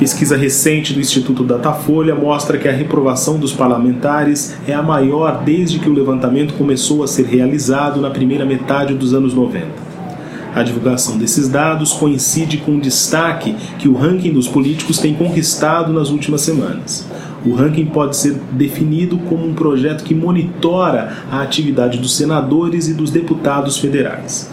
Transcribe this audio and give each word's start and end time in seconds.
Pesquisa 0.00 0.34
recente 0.34 0.94
do 0.94 1.00
Instituto 1.00 1.44
Datafolha 1.44 2.14
mostra 2.14 2.56
que 2.56 2.66
a 2.66 2.72
reprovação 2.72 3.38
dos 3.38 3.52
parlamentares 3.52 4.56
é 4.66 4.72
a 4.72 4.82
maior 4.82 5.42
desde 5.44 5.78
que 5.78 5.90
o 5.90 5.92
levantamento 5.92 6.54
começou 6.54 7.04
a 7.04 7.06
ser 7.06 7.26
realizado 7.26 8.00
na 8.00 8.08
primeira 8.08 8.46
metade 8.46 8.94
dos 8.94 9.12
anos 9.12 9.34
90. 9.34 9.66
A 10.54 10.62
divulgação 10.62 11.18
desses 11.18 11.50
dados 11.50 11.92
coincide 11.92 12.56
com 12.56 12.76
o 12.76 12.80
destaque 12.80 13.54
que 13.78 13.90
o 13.90 13.94
ranking 13.94 14.32
dos 14.32 14.48
políticos 14.48 14.96
tem 14.96 15.12
conquistado 15.12 15.92
nas 15.92 16.08
últimas 16.08 16.40
semanas. 16.40 17.06
O 17.44 17.52
ranking 17.52 17.84
pode 17.84 18.16
ser 18.16 18.40
definido 18.52 19.18
como 19.28 19.46
um 19.46 19.52
projeto 19.52 20.02
que 20.02 20.14
monitora 20.14 21.12
a 21.30 21.42
atividade 21.42 21.98
dos 21.98 22.16
senadores 22.16 22.88
e 22.88 22.94
dos 22.94 23.10
deputados 23.10 23.76
federais 23.76 24.48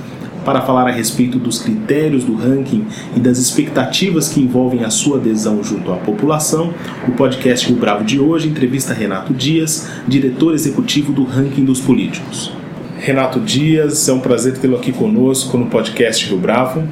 para 0.48 0.62
falar 0.62 0.88
a 0.88 0.92
respeito 0.92 1.38
dos 1.38 1.60
critérios 1.60 2.24
do 2.24 2.34
ranking 2.34 2.86
e 3.14 3.20
das 3.20 3.38
expectativas 3.38 4.30
que 4.30 4.40
envolvem 4.40 4.86
a 4.86 4.90
sua 4.90 5.18
adesão 5.18 5.62
junto 5.62 5.92
à 5.92 5.98
população, 5.98 6.74
o 7.06 7.12
podcast 7.12 7.68
Rio 7.68 7.76
Bravo 7.76 8.06
de 8.06 8.18
hoje 8.18 8.48
entrevista 8.48 8.94
Renato 8.94 9.34
Dias, 9.34 9.90
diretor 10.08 10.54
executivo 10.54 11.12
do 11.12 11.26
ranking 11.26 11.66
dos 11.66 11.82
políticos. 11.82 12.54
Renato 12.98 13.42
Dias, 13.42 14.08
é 14.08 14.14
um 14.14 14.22
prazer 14.22 14.58
tê-lo 14.58 14.78
aqui 14.78 14.94
conosco 14.94 15.58
no 15.58 15.66
podcast 15.66 16.26
Rio 16.26 16.38
Bravo. 16.38 16.88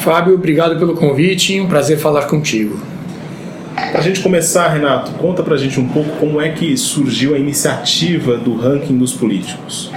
Fábio, 0.00 0.32
obrigado 0.32 0.78
pelo 0.78 0.94
convite, 0.94 1.60
um 1.60 1.68
prazer 1.68 1.98
falar 1.98 2.22
contigo. 2.22 2.80
Para 3.74 3.98
a 3.98 4.02
gente 4.02 4.20
começar, 4.20 4.66
Renato, 4.68 5.10
conta 5.18 5.42
para 5.42 5.56
a 5.56 5.58
gente 5.58 5.78
um 5.78 5.88
pouco 5.88 6.08
como 6.16 6.40
é 6.40 6.52
que 6.52 6.74
surgiu 6.74 7.34
a 7.34 7.38
iniciativa 7.38 8.38
do 8.38 8.56
ranking 8.56 8.96
dos 8.96 9.12
políticos. 9.12 9.92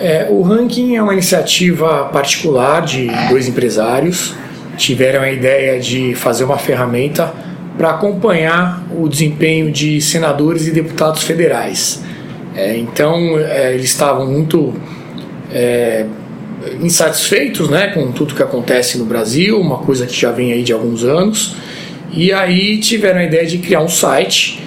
É, 0.00 0.26
o 0.28 0.42
ranking 0.42 0.96
é 0.96 1.02
uma 1.02 1.12
iniciativa 1.12 2.04
particular 2.06 2.82
de 2.82 3.08
dois 3.28 3.48
empresários. 3.48 4.34
Tiveram 4.76 5.22
a 5.22 5.30
ideia 5.30 5.78
de 5.78 6.14
fazer 6.14 6.44
uma 6.44 6.58
ferramenta 6.58 7.32
para 7.76 7.90
acompanhar 7.90 8.84
o 8.96 9.08
desempenho 9.08 9.70
de 9.70 10.00
senadores 10.00 10.66
e 10.66 10.70
deputados 10.70 11.22
federais. 11.22 12.02
É, 12.54 12.76
então, 12.76 13.38
é, 13.38 13.74
eles 13.74 13.86
estavam 13.86 14.26
muito 14.26 14.74
é, 15.52 16.06
insatisfeitos 16.80 17.68
né, 17.68 17.88
com 17.88 18.12
tudo 18.12 18.34
que 18.34 18.42
acontece 18.42 18.96
no 18.98 19.04
Brasil, 19.04 19.60
uma 19.60 19.78
coisa 19.78 20.06
que 20.06 20.18
já 20.18 20.30
vem 20.30 20.52
aí 20.52 20.62
de 20.62 20.72
alguns 20.72 21.04
anos. 21.04 21.56
E 22.12 22.32
aí 22.32 22.78
tiveram 22.78 23.20
a 23.20 23.24
ideia 23.24 23.46
de 23.46 23.58
criar 23.58 23.80
um 23.80 23.88
site 23.88 24.62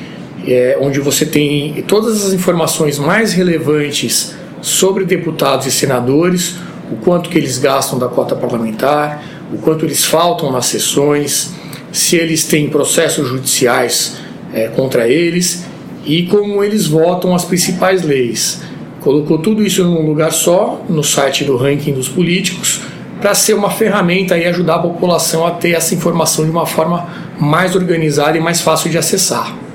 é, 0.45 0.77
onde 0.79 0.99
você 0.99 1.25
tem 1.25 1.83
todas 1.87 2.25
as 2.25 2.33
informações 2.33 2.97
mais 2.97 3.33
relevantes 3.33 4.35
sobre 4.67 5.05
deputados 5.05 5.65
e 5.65 5.71
senadores, 5.71 6.55
o 6.91 6.97
quanto 6.97 7.29
que 7.29 7.37
eles 7.37 7.57
gastam 7.57 7.97
da 7.97 8.07
cota 8.07 8.35
parlamentar, 8.35 9.23
o 9.51 9.57
quanto 9.57 9.85
eles 9.85 10.03
faltam 10.03 10.51
nas 10.51 10.65
sessões, 10.65 11.53
se 11.91 12.17
eles 12.17 12.43
têm 12.43 12.69
processos 12.69 13.27
judiciais 13.27 14.17
é, 14.53 14.67
contra 14.67 15.07
eles 15.07 15.63
e 16.05 16.23
como 16.23 16.63
eles 16.63 16.87
votam 16.87 17.33
as 17.33 17.45
principais 17.45 18.03
leis. 18.03 18.61
Colocou 18.99 19.37
tudo 19.37 19.63
isso 19.63 19.83
num 19.85 20.05
lugar 20.05 20.33
só, 20.33 20.81
no 20.89 21.03
site 21.03 21.45
do 21.45 21.55
ranking 21.55 21.93
dos 21.93 22.09
políticos, 22.09 22.81
para 23.21 23.33
ser 23.33 23.53
uma 23.53 23.69
ferramenta 23.69 24.37
e 24.37 24.45
ajudar 24.45 24.75
a 24.75 24.79
população 24.79 25.45
a 25.45 25.51
ter 25.51 25.71
essa 25.71 25.95
informação 25.95 26.43
de 26.43 26.51
uma 26.51 26.65
forma 26.65 27.07
mais 27.39 27.73
organizada 27.73 28.37
e 28.37 28.41
mais 28.41 28.61
fácil 28.61 28.89
de 28.89 28.97
acessar. 28.97 29.66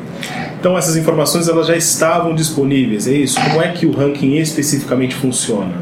Então 0.62 0.78
essas 0.78 0.96
informações 0.96 1.48
elas 1.48 1.66
já 1.66 1.76
estavam 1.76 2.36
disponíveis, 2.36 3.08
é 3.08 3.14
isso? 3.14 3.34
Como 3.40 3.60
é 3.60 3.72
que 3.72 3.84
o 3.84 3.90
ranking 3.90 4.36
especificamente 4.36 5.12
funciona? 5.12 5.72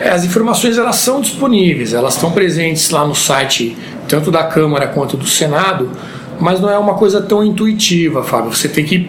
É, 0.00 0.08
as 0.08 0.24
informações 0.24 0.76
elas 0.76 0.96
são 0.96 1.20
disponíveis, 1.20 1.94
elas 1.94 2.14
estão 2.14 2.32
presentes 2.32 2.90
lá 2.90 3.06
no 3.06 3.14
site 3.14 3.76
tanto 4.08 4.32
da 4.32 4.42
Câmara 4.42 4.88
quanto 4.88 5.16
do 5.16 5.28
Senado, 5.28 5.92
mas 6.40 6.60
não 6.60 6.68
é 6.68 6.76
uma 6.76 6.94
coisa 6.94 7.22
tão 7.22 7.44
intuitiva, 7.44 8.24
Fábio. 8.24 8.52
Você 8.52 8.68
tem 8.68 8.84
que 8.84 9.08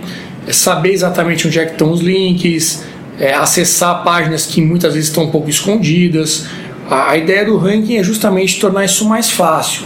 saber 0.52 0.92
exatamente 0.92 1.48
onde 1.48 1.58
é 1.58 1.66
que 1.66 1.72
estão 1.72 1.90
os 1.90 2.02
links, 2.02 2.86
é, 3.20 3.34
acessar 3.34 4.04
páginas 4.04 4.46
que 4.46 4.62
muitas 4.62 4.94
vezes 4.94 5.10
estão 5.10 5.24
um 5.24 5.32
pouco 5.32 5.50
escondidas. 5.50 6.46
A, 6.88 7.10
a 7.14 7.18
ideia 7.18 7.44
do 7.44 7.58
ranking 7.58 7.98
é 7.98 8.04
justamente 8.04 8.60
tornar 8.60 8.86
isso 8.86 9.04
mais 9.04 9.32
fácil. 9.32 9.82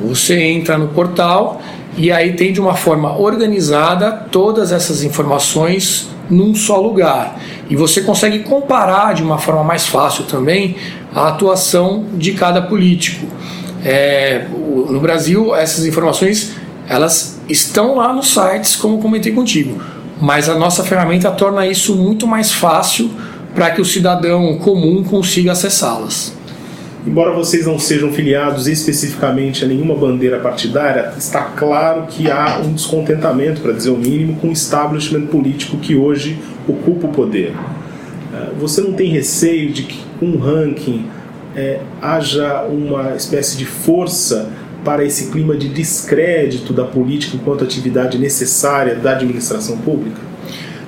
Você 0.00 0.40
entra 0.40 0.78
no 0.78 0.86
portal 0.86 1.60
e 1.98 2.12
aí 2.12 2.34
tem 2.34 2.52
de 2.52 2.60
uma 2.60 2.74
forma 2.74 3.18
organizada 3.18 4.12
todas 4.30 4.70
essas 4.70 5.02
informações 5.02 6.08
num 6.30 6.54
só 6.54 6.80
lugar. 6.80 7.38
E 7.68 7.74
você 7.74 8.02
consegue 8.02 8.38
comparar 8.40 9.14
de 9.14 9.22
uma 9.22 9.36
forma 9.36 9.64
mais 9.64 9.86
fácil 9.86 10.24
também 10.24 10.76
a 11.12 11.28
atuação 11.28 12.06
de 12.14 12.32
cada 12.32 12.62
político. 12.62 13.26
É, 13.84 14.46
no 14.50 15.00
Brasil, 15.00 15.54
essas 15.54 15.84
informações 15.84 16.52
elas 16.88 17.40
estão 17.48 17.96
lá 17.96 18.12
nos 18.12 18.32
sites, 18.32 18.76
como 18.76 18.98
comentei 18.98 19.32
contigo, 19.32 19.78
mas 20.20 20.48
a 20.48 20.54
nossa 20.54 20.82
ferramenta 20.82 21.30
torna 21.30 21.66
isso 21.66 21.94
muito 21.94 22.26
mais 22.26 22.50
fácil 22.50 23.10
para 23.54 23.70
que 23.70 23.80
o 23.80 23.84
cidadão 23.84 24.56
comum 24.58 25.04
consiga 25.04 25.52
acessá-las. 25.52 26.37
Embora 27.06 27.32
vocês 27.32 27.66
não 27.66 27.78
sejam 27.78 28.12
filiados 28.12 28.66
especificamente 28.66 29.64
a 29.64 29.68
nenhuma 29.68 29.94
bandeira 29.94 30.40
partidária, 30.40 31.12
está 31.16 31.42
claro 31.42 32.06
que 32.08 32.30
há 32.30 32.58
um 32.58 32.72
descontentamento, 32.72 33.60
para 33.60 33.72
dizer 33.72 33.90
o 33.90 33.96
mínimo, 33.96 34.36
com 34.36 34.48
o 34.48 34.52
establishment 34.52 35.26
político 35.26 35.78
que 35.78 35.94
hoje 35.94 36.38
ocupa 36.66 37.06
o 37.06 37.10
poder. 37.10 37.54
É, 38.34 38.50
você 38.58 38.80
não 38.80 38.92
tem 38.92 39.10
receio 39.10 39.72
de 39.72 39.84
que 39.84 40.00
um 40.20 40.36
ranking 40.38 41.06
é, 41.56 41.80
haja 42.02 42.64
uma 42.64 43.14
espécie 43.14 43.56
de 43.56 43.64
força 43.64 44.50
para 44.84 45.04
esse 45.04 45.30
clima 45.30 45.56
de 45.56 45.68
descrédito 45.68 46.72
da 46.72 46.84
política 46.84 47.36
enquanto 47.36 47.64
atividade 47.64 48.18
necessária 48.18 48.94
da 48.94 49.12
administração 49.12 49.78
pública? 49.78 50.20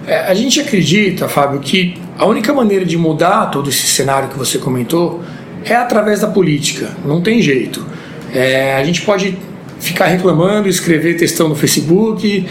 É, 0.06 0.26
a 0.26 0.34
gente 0.34 0.60
acredita, 0.60 1.28
Fábio, 1.28 1.60
que 1.60 1.94
a 2.18 2.26
única 2.26 2.52
maneira 2.52 2.84
de 2.84 2.96
mudar 2.96 3.46
todo 3.46 3.68
esse 3.68 3.86
cenário 3.86 4.28
que 4.28 4.38
você 4.38 4.58
comentou 4.58 5.22
é 5.64 5.74
através 5.74 6.20
da 6.20 6.26
política, 6.26 6.90
não 7.04 7.20
tem 7.20 7.42
jeito. 7.42 7.84
É, 8.32 8.76
a 8.76 8.84
gente 8.84 9.02
pode 9.02 9.36
ficar 9.80 10.06
reclamando, 10.06 10.68
escrever 10.68 11.16
textão 11.16 11.48
no 11.48 11.54
Facebook, 11.54 12.46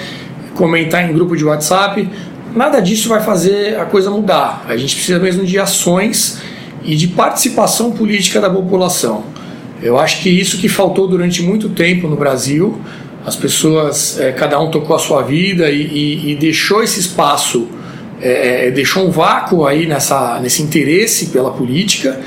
comentar 0.56 1.10
em 1.10 1.14
grupo 1.14 1.38
de 1.38 1.46
WhatsApp, 1.46 2.10
nada 2.54 2.82
disso 2.82 3.08
vai 3.08 3.22
fazer 3.22 3.80
a 3.80 3.86
coisa 3.86 4.10
mudar. 4.10 4.66
A 4.68 4.76
gente 4.76 4.96
precisa 4.96 5.20
mesmo 5.20 5.46
de 5.46 5.58
ações 5.58 6.42
e 6.84 6.96
de 6.96 7.08
participação 7.08 7.92
política 7.92 8.42
da 8.42 8.50
população. 8.50 9.24
Eu 9.82 9.98
acho 9.98 10.22
que 10.22 10.30
isso 10.30 10.58
que 10.58 10.68
faltou 10.68 11.08
durante 11.08 11.42
muito 11.42 11.70
tempo 11.70 12.08
no 12.08 12.18
Brasil, 12.18 12.82
as 13.26 13.36
pessoas, 13.36 14.20
é, 14.20 14.32
cada 14.32 14.60
um 14.60 14.70
tocou 14.70 14.96
a 14.96 15.00
sua 15.00 15.22
vida 15.22 15.70
e, 15.70 15.82
e, 15.82 16.32
e 16.32 16.36
deixou 16.36 16.84
esse 16.84 17.00
espaço, 17.00 17.68
é, 18.22 18.68
é 18.68 18.72
deixou 18.72 19.08
um 19.08 19.12
vácuo 19.12 19.66
aí 19.66 19.86
nessa, 19.86 20.40
nesse 20.42 20.62
interesse 20.62 21.28
pela 21.28 21.52
política 21.52 22.20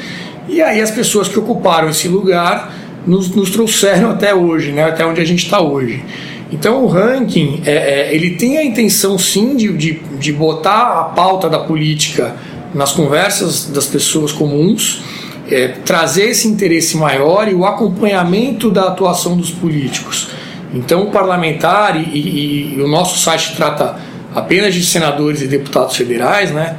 e 0.53 0.63
aí 0.63 0.81
as 0.81 0.91
pessoas 0.91 1.29
que 1.29 1.39
ocuparam 1.39 1.89
esse 1.89 2.09
lugar 2.09 2.73
nos, 3.07 3.31
nos 3.31 3.51
trouxeram 3.51 4.11
até 4.11 4.35
hoje, 4.35 4.71
né, 4.73 4.85
até 4.85 5.05
onde 5.05 5.21
a 5.21 5.25
gente 5.25 5.45
está 5.45 5.61
hoje. 5.61 6.05
Então 6.53 6.85
o 6.85 6.87
ranking 6.87 7.63
é, 7.65 7.73
é, 7.73 8.15
ele 8.15 8.33
tem 8.37 8.59
a 8.59 8.65
intenção 8.65 9.19
sim 9.19 9.57
de, 9.57 9.73
de, 9.73 9.93
de 10.19 10.33
botar 10.33 11.01
a 11.01 11.05
pauta 11.05 11.49
da 11.49 11.59
política 11.59 12.37
nas 12.75 12.93
conversas 12.93 13.67
das 13.67 13.87
pessoas 13.87 14.33
comuns, 14.33 15.03
é, 15.51 15.69
trazer 15.69 16.31
esse 16.31 16.47
interesse 16.47 16.97
maior 16.97 17.49
e 17.49 17.55
o 17.55 17.65
acompanhamento 17.65 18.71
da 18.71 18.89
atuação 18.89 19.37
dos 19.37 19.51
políticos. 19.51 20.29
Então 20.75 21.05
o 21.05 21.11
parlamentar 21.11 21.97
e, 21.97 22.05
e, 22.05 22.75
e 22.77 22.83
o 22.83 22.89
nosso 22.89 23.19
site 23.19 23.55
trata 23.57 23.97
apenas 24.35 24.75
de 24.75 24.85
senadores 24.85 25.43
e 25.43 25.47
deputados 25.47 25.97
federais, 25.97 26.51
né? 26.51 26.77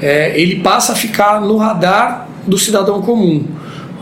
É, 0.00 0.38
ele 0.38 0.60
passa 0.60 0.92
a 0.92 0.94
ficar 0.94 1.40
no 1.40 1.56
radar 1.56 2.27
do 2.48 2.58
cidadão 2.58 3.02
comum. 3.02 3.44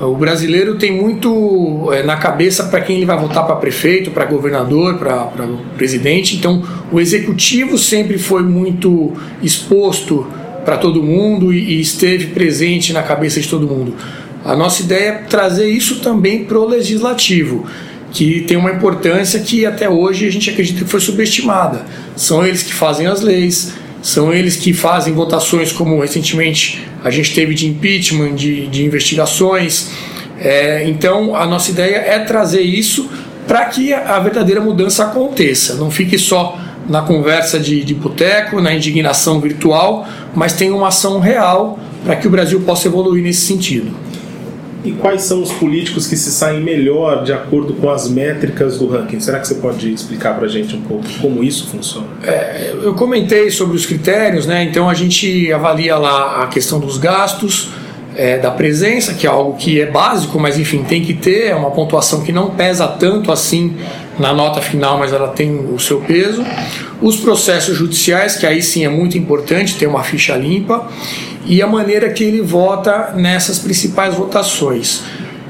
O 0.01 0.15
brasileiro 0.15 0.77
tem 0.77 0.93
muito 0.93 1.91
é, 1.91 2.03
na 2.03 2.17
cabeça 2.17 2.65
para 2.65 2.83
quem 2.83 2.97
ele 2.97 3.07
vai 3.07 3.19
votar 3.19 3.47
para 3.47 3.57
prefeito, 3.57 4.11
para 4.11 4.27
governador, 4.27 4.99
para 4.99 5.31
presidente. 5.77 6.37
Então, 6.37 6.63
o 6.93 7.01
executivo 7.01 7.79
sempre 7.79 8.19
foi 8.19 8.43
muito 8.43 9.15
exposto 9.43 10.27
para 10.67 10.77
todo 10.77 11.03
mundo 11.03 11.51
e, 11.51 11.77
e, 11.77 11.81
esteve 11.81 12.27
presente 12.27 12.93
na 12.93 13.03
cabeça 13.03 13.41
de 13.41 13.49
todo 13.49 13.67
mundo. 13.67 13.95
A 14.45 14.55
nossa 14.55 14.83
ideia 14.83 15.09
é 15.09 15.13
trazer 15.13 15.71
isso 15.71 16.01
também 16.01 16.45
para 16.45 16.59
o 16.59 16.67
legislativo. 16.67 17.65
que 18.13 18.43
tem 18.43 18.57
uma 18.57 18.71
importância 18.71 19.41
que 19.41 19.67
até 19.67 19.89
hoje 19.89 20.27
a 20.27 20.31
gente 20.31 20.49
acredita 20.49 20.85
que 20.85 20.91
foi 20.91 21.01
subestimada. 21.01 21.85
São 22.15 22.47
eles 22.47 22.63
que 22.63 22.73
fazem 22.73 23.07
as 23.07 23.21
leis, 23.21 23.75
são 24.07 24.33
eles 24.33 24.55
que 24.55 24.73
fazem 24.73 25.13
votações 25.13 25.73
como 25.73 26.01
recentemente 26.01 26.87
a 27.03 27.11
gente 27.11 27.35
teve 27.35 27.55
de 27.55 27.67
impeachment, 27.67 28.37
de, 28.37 28.69
de 28.69 28.85
investigações. 28.85 29.91
É, 30.39 30.89
então 30.89 31.35
a 31.35 31.45
nossa 31.45 31.73
ideia 31.73 31.97
é 31.97 32.21
trazer 32.21 32.61
isso 32.61 33.11
para 33.49 33.65
que 33.65 33.93
a 33.93 34.17
verdadeira 34.21 34.61
mudança 34.61 35.03
aconteça, 35.03 35.75
não 35.75 35.91
fique 35.91 36.17
só 36.19 36.57
na 36.89 37.03
conversa 37.03 37.59
de, 37.59 37.83
de 37.83 37.95
boteco, 37.95 38.61
na 38.61 38.73
indignação 38.73 39.41
virtual, 39.41 40.07
mas 40.37 40.53
tenha 40.53 40.73
uma 40.73 40.87
ação 40.87 41.19
real 41.19 41.77
para 42.05 42.15
que 42.15 42.29
o 42.29 42.31
Brasil 42.31 42.61
possa 42.61 42.87
evoluir 42.87 43.25
nesse 43.25 43.41
sentido. 43.41 43.91
E 44.87 44.93
quais 44.93 45.23
são 45.23 45.43
os 45.43 45.51
políticos 45.51 46.07
que 46.07 46.17
se 46.17 46.31
saem 46.31 46.61
melhor 46.61 47.25
de 47.25 47.33
acordo 47.33 47.75
com 47.75 47.91
as 47.91 48.09
métricas 48.09 48.79
do 48.79 48.87
ranking? 48.87 49.19
Será 49.19 49.41
que 49.41 49.49
você 49.49 49.57
pode 49.57 49.93
explicar 49.93 50.37
para 50.37 50.47
a 50.47 50.49
gente 50.49 50.77
um 50.77 50.81
pouco 50.83 51.05
como 51.21 51.43
isso 51.43 51.67
funciona? 51.67 52.07
É, 52.23 52.73
eu 52.81 52.95
comentei 52.95 53.51
sobre 53.51 53.77
os 53.77 53.85
critérios, 53.85 54.47
né? 54.47 54.63
Então 54.63 54.89
a 54.89 54.95
gente 54.95 55.53
avalia 55.53 55.97
lá 55.97 56.45
a 56.45 56.47
questão 56.47 56.79
dos 56.79 56.99
gastos, 56.99 57.71
é, 58.17 58.39
da 58.39 58.51
presença, 58.51 59.13
que 59.13 59.27
é 59.27 59.31
algo 59.31 59.57
que 59.57 59.81
é 59.81 59.87
básico, 59.87 60.39
mas 60.39 60.59
enfim, 60.59 60.85
tem 60.85 61.03
que 61.03 61.15
ter, 61.15 61.49
é 61.49 61.55
uma 61.55 61.71
pontuação 61.73 62.23
que 62.23 62.33
não 62.33 62.51
pesa 62.51 62.87
tanto 62.87 63.31
assim 63.31 63.77
na 64.19 64.33
nota 64.33 64.61
final, 64.63 64.99
mas 64.99 65.13
ela 65.13 65.29
tem 65.29 65.55
o 65.55 65.79
seu 65.79 66.01
peso. 66.01 66.45
Os 67.03 67.17
processos 67.17 67.77
judiciais, 67.77 68.37
que 68.37 68.47
aí 68.47 68.63
sim 68.63 68.85
é 68.85 68.89
muito 68.89 69.19
importante 69.19 69.77
ter 69.77 69.87
uma 69.87 70.03
ficha 70.03 70.35
limpa, 70.37 70.89
e 71.47 71.63
a 71.63 71.67
maneira 71.67 72.11
que 72.11 72.25
ele 72.25 72.43
vota 72.43 73.13
nessas 73.15 73.59
principais 73.59 74.15
votações. 74.15 75.03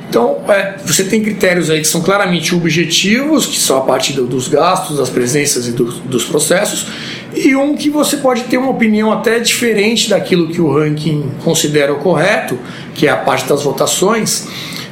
Então, 0.09 0.39
é, 0.49 0.77
você 0.85 1.05
tem 1.05 1.21
critérios 1.21 1.69
aí 1.69 1.81
que 1.81 1.89
são 1.89 2.01
claramente 2.01 2.55
objetivos, 2.55 3.45
que 3.45 3.59
são 3.59 3.79
a 3.79 3.81
parte 3.81 4.13
do, 4.13 4.25
dos 4.25 4.47
gastos, 4.47 4.99
das 4.99 5.11
presenças 5.11 5.67
e 5.67 5.73
do, 5.73 5.85
dos 5.85 6.25
processos, 6.25 6.87
e 7.35 7.57
um 7.57 7.75
que 7.75 7.91
você 7.91 8.19
pode 8.19 8.45
ter 8.45 8.57
uma 8.57 8.71
opinião 8.71 9.13
até 9.13 9.41
diferente 9.41 10.09
daquilo 10.09 10.49
que 10.49 10.61
o 10.61 10.73
ranking 10.73 11.29
considera 11.43 11.93
o 11.93 11.97
correto, 11.97 12.59
que 12.95 13.07
é 13.07 13.11
a 13.11 13.17
parte 13.17 13.47
das 13.49 13.63
votações, 13.63 14.47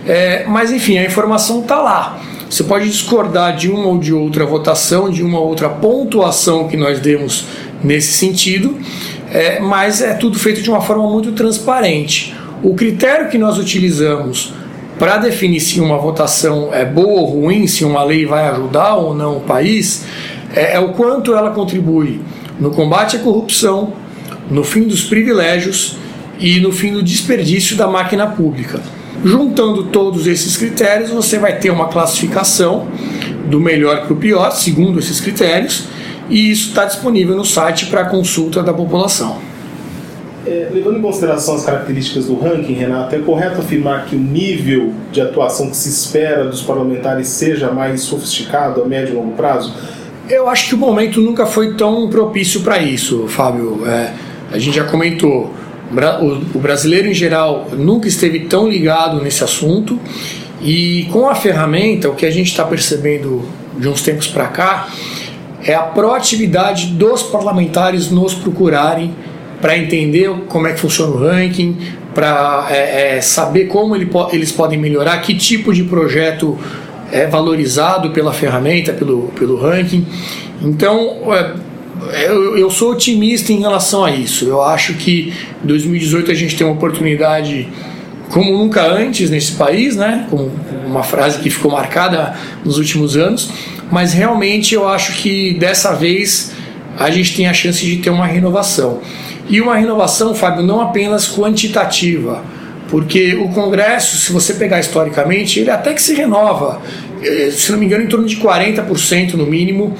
é, 0.06 0.44
mas 0.46 0.72
enfim, 0.72 0.98
a 0.98 1.04
informação 1.04 1.60
está 1.60 1.80
lá. 1.80 2.20
Você 2.50 2.64
pode 2.64 2.88
discordar 2.88 3.56
de 3.56 3.70
uma 3.70 3.86
ou 3.86 3.98
de 3.98 4.12
outra 4.12 4.44
votação, 4.44 5.10
de 5.10 5.22
uma 5.22 5.38
ou 5.38 5.48
outra 5.48 5.68
pontuação 5.68 6.68
que 6.68 6.76
nós 6.76 7.00
demos 7.00 7.44
nesse 7.82 8.12
sentido, 8.12 8.78
é, 9.34 9.58
mas 9.58 10.00
é 10.00 10.14
tudo 10.14 10.38
feito 10.38 10.62
de 10.62 10.70
uma 10.70 10.80
forma 10.80 11.10
muito 11.10 11.32
transparente. 11.32 12.32
O 12.62 12.72
critério 12.74 13.28
que 13.28 13.36
nós 13.36 13.58
utilizamos 13.58 14.54
para 14.96 15.18
definir 15.18 15.58
se 15.58 15.80
uma 15.80 15.98
votação 15.98 16.72
é 16.72 16.84
boa 16.84 17.20
ou 17.20 17.40
ruim, 17.40 17.66
se 17.66 17.84
uma 17.84 18.04
lei 18.04 18.24
vai 18.24 18.46
ajudar 18.48 18.94
ou 18.94 19.12
não 19.12 19.38
o 19.38 19.40
país, 19.40 20.04
é, 20.54 20.76
é 20.76 20.80
o 20.80 20.92
quanto 20.92 21.34
ela 21.34 21.50
contribui 21.50 22.20
no 22.60 22.70
combate 22.70 23.16
à 23.16 23.18
corrupção, 23.18 23.92
no 24.48 24.62
fim 24.62 24.84
dos 24.84 25.02
privilégios 25.02 25.96
e 26.38 26.60
no 26.60 26.70
fim 26.70 26.92
do 26.92 27.02
desperdício 27.02 27.76
da 27.76 27.88
máquina 27.88 28.28
pública. 28.28 28.80
Juntando 29.24 29.86
todos 29.86 30.28
esses 30.28 30.56
critérios, 30.56 31.10
você 31.10 31.38
vai 31.40 31.58
ter 31.58 31.70
uma 31.70 31.88
classificação 31.88 32.86
do 33.46 33.58
melhor 33.58 34.02
para 34.02 34.12
o 34.12 34.16
pior, 34.16 34.52
segundo 34.52 35.00
esses 35.00 35.20
critérios, 35.20 35.88
e 36.28 36.50
isso 36.50 36.70
está 36.70 36.84
disponível 36.84 37.36
no 37.36 37.44
site 37.44 37.86
para 37.86 38.04
consulta 38.04 38.62
da 38.62 38.72
população. 38.72 39.38
É, 40.46 40.68
levando 40.70 40.98
em 40.98 41.02
consideração 41.02 41.54
as 41.54 41.64
características 41.64 42.26
do 42.26 42.38
ranking, 42.38 42.74
Renato, 42.74 43.14
é 43.14 43.18
correto 43.18 43.60
afirmar 43.60 44.04
que 44.04 44.14
o 44.14 44.18
nível 44.18 44.92
de 45.10 45.22
atuação 45.22 45.70
que 45.70 45.76
se 45.76 45.88
espera 45.88 46.44
dos 46.44 46.60
parlamentares 46.60 47.28
seja 47.28 47.70
mais 47.70 48.02
sofisticado 48.02 48.82
a 48.82 48.84
médio 48.84 49.14
e 49.14 49.16
longo 49.16 49.32
prazo? 49.32 49.72
Eu 50.28 50.48
acho 50.48 50.68
que 50.68 50.74
o 50.74 50.78
momento 50.78 51.20
nunca 51.20 51.46
foi 51.46 51.74
tão 51.74 52.08
propício 52.10 52.60
para 52.60 52.78
isso, 52.78 53.26
Fábio. 53.26 53.86
É, 53.86 54.12
a 54.52 54.58
gente 54.58 54.76
já 54.76 54.84
comentou, 54.84 55.50
o 56.54 56.58
brasileiro 56.58 57.08
em 57.08 57.14
geral 57.14 57.68
nunca 57.72 58.06
esteve 58.06 58.40
tão 58.40 58.68
ligado 58.68 59.22
nesse 59.22 59.42
assunto 59.42 59.98
e 60.60 61.08
com 61.10 61.28
a 61.28 61.34
ferramenta, 61.34 62.10
o 62.10 62.14
que 62.14 62.26
a 62.26 62.30
gente 62.30 62.48
está 62.48 62.64
percebendo 62.64 63.48
de 63.78 63.88
uns 63.88 64.02
tempos 64.02 64.26
para 64.26 64.46
cá 64.48 64.88
é 65.64 65.74
a 65.74 65.82
proatividade 65.82 66.88
dos 66.88 67.22
parlamentares 67.22 68.10
nos 68.10 68.34
procurarem 68.34 69.14
para 69.60 69.78
entender 69.78 70.30
como 70.48 70.66
é 70.66 70.72
que 70.72 70.80
funciona 70.80 71.12
o 71.12 71.18
ranking, 71.18 71.76
para 72.14 72.66
é, 72.70 73.16
é, 73.16 73.20
saber 73.20 73.66
como 73.66 73.96
ele, 73.96 74.08
eles 74.32 74.52
podem 74.52 74.78
melhorar, 74.78 75.18
que 75.18 75.34
tipo 75.34 75.72
de 75.72 75.84
projeto 75.84 76.58
é 77.10 77.26
valorizado 77.26 78.10
pela 78.10 78.32
ferramenta, 78.32 78.92
pelo, 78.92 79.32
pelo 79.38 79.56
ranking. 79.56 80.06
Então, 80.62 81.32
é, 81.32 82.26
eu, 82.26 82.56
eu 82.58 82.70
sou 82.70 82.92
otimista 82.92 83.52
em 83.52 83.60
relação 83.60 84.04
a 84.04 84.10
isso. 84.10 84.44
Eu 84.44 84.62
acho 84.62 84.94
que 84.94 85.32
em 85.62 85.66
2018 85.66 86.30
a 86.30 86.34
gente 86.34 86.56
tem 86.56 86.66
uma 86.66 86.74
oportunidade 86.74 87.68
como 88.30 88.52
nunca 88.52 88.84
antes 88.84 89.30
nesse 89.30 89.52
país, 89.52 89.96
né? 89.96 90.26
Como 90.28 90.50
uma 90.84 91.02
frase 91.02 91.38
que 91.38 91.48
ficou 91.48 91.70
marcada 91.70 92.34
nos 92.64 92.78
últimos 92.78 93.16
anos, 93.16 93.50
mas 93.90 94.12
realmente 94.12 94.74
eu 94.74 94.88
acho 94.88 95.14
que 95.14 95.54
dessa 95.54 95.92
vez 95.94 96.52
a 96.98 97.10
gente 97.10 97.36
tem 97.36 97.46
a 97.46 97.52
chance 97.52 97.84
de 97.84 97.96
ter 97.96 98.10
uma 98.10 98.26
renovação. 98.26 99.00
E 99.48 99.60
uma 99.60 99.76
renovação, 99.76 100.34
Fábio, 100.34 100.62
não 100.62 100.80
apenas 100.80 101.28
quantitativa, 101.28 102.42
porque 102.88 103.34
o 103.34 103.48
Congresso, 103.50 104.16
se 104.16 104.32
você 104.32 104.54
pegar 104.54 104.80
historicamente, 104.80 105.60
ele 105.60 105.70
até 105.70 105.92
que 105.92 106.02
se 106.02 106.14
renova, 106.14 106.80
eh, 107.22 107.50
se 107.50 107.70
não 107.72 107.78
me 107.78 107.86
engano, 107.86 108.04
em 108.04 108.06
torno 108.06 108.26
de 108.26 108.36
40% 108.36 109.34
no 109.34 109.46
mínimo, 109.46 109.94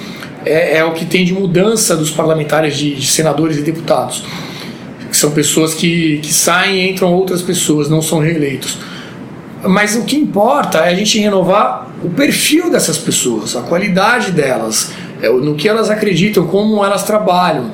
é, 0.45 0.79
é, 0.79 0.85
o 0.85 0.93
que 0.93 1.05
tem 1.05 1.25
de 1.25 1.33
mudança 1.33 1.97
dos 1.97 2.11
parlamentares, 2.11 2.77
de, 2.77 2.95
de 2.95 3.07
senadores 3.07 3.57
e 3.57 3.63
deputados. 3.63 4.25
São 5.11 5.31
pessoas 5.31 5.75
que, 5.75 6.19
que 6.19 6.33
saem 6.33 6.77
e 6.77 6.91
entram 6.91 7.13
outras 7.13 7.41
pessoas, 7.41 7.89
não 7.89 8.03
são 8.03 8.19
reeleitos. 8.19 8.79
Mas 9.63 9.97
o 9.97 10.05
que 10.05 10.17
importa 10.17 10.79
é 10.79 10.91
a 10.91 10.95
gente 10.95 11.19
renovar 11.19 11.94
o 12.05 12.11
perfil 12.11 12.71
dessas 12.71 12.99
pessoas, 12.99 13.57
a 13.57 13.63
qualidade 13.63 14.31
delas, 14.31 14.93
é, 15.23 15.29
no 15.29 15.55
que 15.55 15.69
elas 15.69 15.91
acreditam, 15.91 16.47
como 16.47 16.85
elas 16.85 17.03
trabalham. 17.03 17.73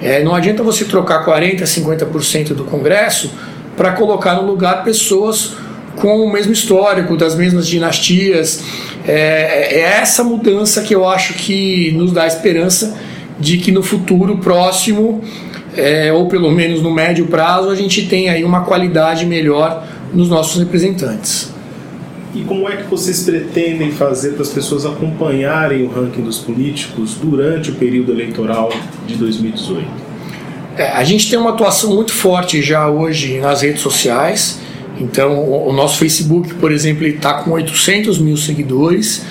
É, 0.00 0.22
não 0.22 0.34
adianta 0.34 0.62
você 0.62 0.84
trocar 0.84 1.24
40%, 1.24 1.62
50% 1.62 2.54
do 2.54 2.64
Congresso 2.64 3.30
para 3.76 3.92
colocar 3.92 4.34
no 4.34 4.46
lugar 4.46 4.84
pessoas 4.84 5.54
com 5.96 6.24
o 6.24 6.32
mesmo 6.32 6.52
histórico, 6.52 7.16
das 7.16 7.34
mesmas 7.34 7.66
dinastias. 7.66 8.62
É, 9.06 9.74
é, 9.74 9.80
essa 9.80 10.22
mudança 10.22 10.82
que 10.82 10.94
eu 10.94 11.06
acho 11.08 11.34
que 11.34 11.92
nos 11.92 12.12
dá 12.12 12.26
esperança 12.26 12.96
de 13.38 13.58
que 13.58 13.72
no 13.72 13.82
futuro 13.82 14.38
próximo, 14.38 15.22
é, 15.76 16.12
ou 16.12 16.28
pelo 16.28 16.50
menos 16.50 16.80
no 16.82 16.90
médio 16.90 17.26
prazo, 17.26 17.68
a 17.70 17.74
gente 17.74 18.06
tenha 18.06 18.32
aí 18.32 18.44
uma 18.44 18.62
qualidade 18.64 19.26
melhor 19.26 19.84
nos 20.12 20.28
nossos 20.28 20.60
representantes. 20.60 21.51
E 22.34 22.42
como 22.44 22.66
é 22.66 22.76
que 22.76 22.84
vocês 22.84 23.24
pretendem 23.24 23.90
fazer 23.90 24.30
para 24.30 24.42
as 24.42 24.48
pessoas 24.48 24.86
acompanharem 24.86 25.84
o 25.84 25.88
ranking 25.88 26.22
dos 26.22 26.38
políticos 26.38 27.16
durante 27.22 27.70
o 27.70 27.74
período 27.74 28.12
eleitoral 28.12 28.72
de 29.06 29.16
2018? 29.16 29.86
É, 30.76 30.88
a 30.88 31.04
gente 31.04 31.28
tem 31.28 31.38
uma 31.38 31.50
atuação 31.50 31.94
muito 31.94 32.12
forte 32.12 32.62
já 32.62 32.88
hoje 32.88 33.38
nas 33.38 33.60
redes 33.60 33.82
sociais. 33.82 34.60
Então, 34.98 35.46
o 35.66 35.72
nosso 35.72 35.98
Facebook, 35.98 36.54
por 36.54 36.72
exemplo, 36.72 37.06
está 37.06 37.34
com 37.34 37.50
800 37.50 38.18
mil 38.18 38.36
seguidores 38.36 39.24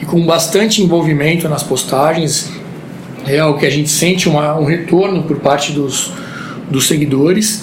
e 0.00 0.06
com 0.06 0.24
bastante 0.26 0.82
envolvimento 0.82 1.48
nas 1.48 1.62
postagens. 1.62 2.50
É 3.26 3.44
o 3.44 3.56
que 3.56 3.66
a 3.66 3.70
gente 3.70 3.90
sente 3.90 4.28
uma, 4.28 4.58
um 4.58 4.64
retorno 4.64 5.22
por 5.22 5.38
parte 5.38 5.72
dos, 5.72 6.12
dos 6.68 6.88
seguidores. 6.88 7.62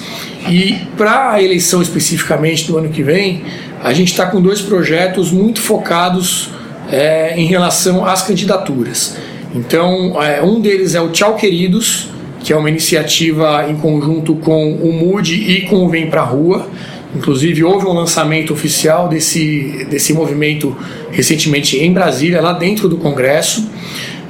E 0.50 0.80
para 0.96 1.32
a 1.32 1.42
eleição 1.42 1.82
especificamente 1.82 2.68
do 2.68 2.78
ano 2.78 2.90
que 2.90 3.02
vem, 3.02 3.44
a 3.84 3.94
gente 3.94 4.12
está 4.12 4.26
com 4.28 4.42
dois 4.42 4.62
projetos 4.62 5.32
muito 5.32 5.60
focados 5.60 6.50
é, 6.90 7.34
em 7.38 7.46
relação 7.46 8.06
às 8.06 8.22
candidaturas. 8.22 9.18
Então, 9.54 10.22
é, 10.22 10.44
um 10.44 10.60
deles 10.60 10.96
é 10.96 11.02
o 11.02 11.10
Tchau 11.10 11.36
Queridos, 11.36 12.10
que 12.44 12.54
é 12.54 12.56
uma 12.56 12.70
iniciativa 12.70 13.66
em 13.70 13.76
conjunto 13.76 14.36
com 14.36 14.74
o 14.74 14.94
MUD 14.94 15.34
e 15.34 15.62
com 15.62 15.78
o 15.78 15.90
Vem 15.90 16.10
Pra 16.10 16.22
Rua. 16.22 16.68
Inclusive, 17.16 17.64
houve 17.64 17.86
um 17.86 17.94
lançamento 17.94 18.54
oficial 18.54 19.08
desse, 19.08 19.88
desse 19.90 20.14
movimento 20.14 20.76
recentemente 21.12 21.78
em 21.78 21.92
Brasília, 21.92 22.42
lá 22.42 22.54
dentro 22.54 22.90
do 22.90 22.98
Congresso, 22.98 23.68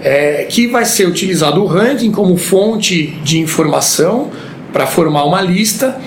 é, 0.01 0.45
que 0.47 0.67
vai 0.67 0.85
ser 0.85 1.07
utilizado 1.07 1.61
o 1.61 1.65
ranking 1.65 2.11
como 2.11 2.37
fonte 2.37 3.07
de 3.23 3.39
informação 3.39 4.29
para 4.75 4.85
formar 4.85 5.23
uma 5.23 5.39
lista 5.39 5.97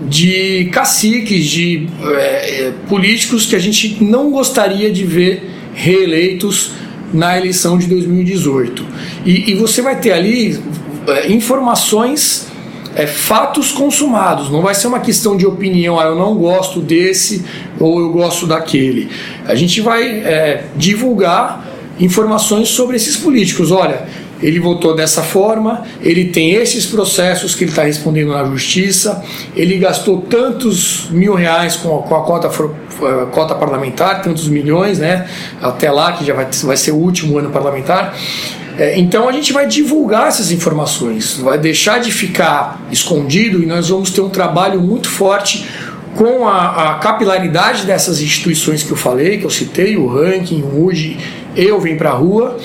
de 0.00 0.70
caciques, 0.72 1.44
de 1.44 1.86
é, 2.14 2.72
políticos 2.88 3.44
que 3.44 3.54
a 3.54 3.58
gente 3.58 4.02
não 4.02 4.30
gostaria 4.30 4.90
de 4.90 5.04
ver 5.04 5.50
reeleitos 5.74 6.70
na 7.12 7.36
eleição 7.36 7.76
de 7.76 7.86
2018. 7.86 8.86
E, 9.26 9.50
e 9.50 9.54
você 9.54 9.82
vai 9.82 10.00
ter 10.00 10.12
ali 10.12 10.58
é, 11.06 11.30
informações 11.30 12.46
é, 12.94 13.06
fatos 13.06 13.70
consumados, 13.70 14.50
não 14.50 14.62
vai 14.62 14.74
ser 14.74 14.86
uma 14.86 15.00
questão 15.00 15.36
de 15.36 15.46
opinião, 15.46 16.00
ah, 16.00 16.04
eu 16.04 16.16
não 16.16 16.36
gosto 16.36 16.80
desse 16.80 17.44
ou 17.78 18.00
eu 18.00 18.10
gosto 18.12 18.46
daquele. 18.46 19.10
A 19.44 19.54
gente 19.54 19.82
vai 19.82 20.08
é, 20.08 20.64
divulgar 20.74 21.68
informações 22.00 22.70
sobre 22.70 22.96
esses 22.96 23.14
políticos. 23.14 23.70
Olha, 23.70 24.06
ele 24.42 24.60
votou 24.60 24.94
dessa 24.94 25.22
forma, 25.22 25.82
ele 26.00 26.26
tem 26.26 26.52
esses 26.52 26.86
processos 26.86 27.54
que 27.54 27.64
ele 27.64 27.70
está 27.70 27.84
respondendo 27.84 28.32
na 28.32 28.44
justiça, 28.44 29.24
ele 29.54 29.78
gastou 29.78 30.20
tantos 30.22 31.08
mil 31.10 31.34
reais 31.34 31.76
com 31.76 31.98
a, 31.98 32.02
com 32.02 32.14
a 32.14 32.22
cota, 32.22 32.48
eh, 32.48 33.26
cota 33.32 33.54
parlamentar, 33.54 34.22
tantos 34.22 34.48
milhões, 34.48 34.98
né? 34.98 35.26
Até 35.60 35.90
lá, 35.90 36.12
que 36.12 36.24
já 36.24 36.34
vai, 36.34 36.46
vai 36.64 36.76
ser 36.76 36.90
o 36.90 36.96
último 36.96 37.38
ano 37.38 37.50
parlamentar. 37.50 38.14
É, 38.78 38.98
então 38.98 39.26
a 39.26 39.32
gente 39.32 39.54
vai 39.54 39.66
divulgar 39.66 40.28
essas 40.28 40.52
informações, 40.52 41.38
vai 41.38 41.58
deixar 41.58 41.98
de 41.98 42.12
ficar 42.12 42.78
escondido 42.92 43.62
e 43.62 43.66
nós 43.66 43.88
vamos 43.88 44.10
ter 44.10 44.20
um 44.20 44.28
trabalho 44.28 44.80
muito 44.82 45.08
forte 45.08 45.66
com 46.14 46.46
a, 46.46 46.90
a 46.90 46.94
capilaridade 46.98 47.86
dessas 47.86 48.20
instituições 48.20 48.82
que 48.82 48.90
eu 48.90 48.96
falei, 48.96 49.38
que 49.38 49.44
eu 49.44 49.50
citei, 49.50 49.96
o 49.96 50.06
ranking, 50.06 50.60
o 50.62 50.86
UDI, 50.86 51.16
eu 51.56 51.80
vim 51.80 51.96
para 51.96 52.10
a 52.10 52.14
rua 52.14 52.58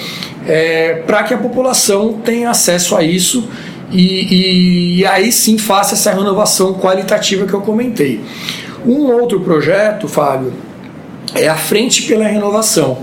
é, 0.48 1.04
para 1.06 1.24
que 1.24 1.34
a 1.34 1.38
população 1.38 2.14
tenha 2.14 2.50
acesso 2.50 2.96
a 2.96 3.04
isso 3.04 3.48
e, 3.92 3.98
e, 3.98 5.00
e, 5.00 5.06
aí 5.06 5.32
sim 5.32 5.58
faça 5.58 5.96
essa 5.96 6.12
renovação 6.12 6.74
qualitativa 6.74 7.46
que 7.46 7.54
eu 7.54 7.62
comentei. 7.62 8.22
Um 8.86 9.12
outro 9.12 9.42
projeto, 9.42 10.08
Fábio, 10.08 10.54
é 11.36 11.48
a 11.48 11.56
Frente 11.56 12.04
pela 12.04 12.26
Renovação, 12.26 12.98